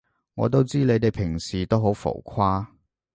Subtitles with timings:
[0.33, 2.65] 我都知你哋平時都好浮誇